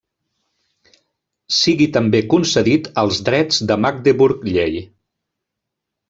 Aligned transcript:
Sigui 1.57 1.87
també 1.97 2.21
concedit 2.33 2.89
els 3.01 3.19
drets 3.27 3.59
de 3.73 3.77
Magdeburg 3.83 4.45
llei. 4.55 4.81